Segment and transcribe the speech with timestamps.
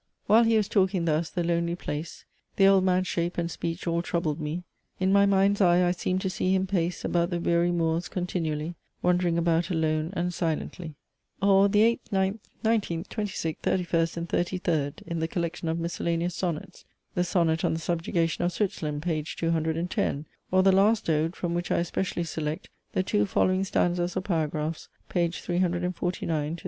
[0.25, 4.01] "While he was talking thus, the lonely place, The Old Man's shape, and speech, all
[4.01, 4.63] troubled me
[4.99, 8.73] In my mind's eye I seemed to see him pace About the weary moors continually,
[9.03, 10.95] Wandering about alone and silently."
[11.39, 16.83] Or the 8th, 9th, 19th, 26th, 31st, and 33rd, in the collection of miscellaneous sonnets
[17.13, 21.69] the sonnet on the subjugation of Switzerland, page 210, or the last ode, from which
[21.69, 26.57] I especially select the two following stanzas or paragraphs, page 349 to 350.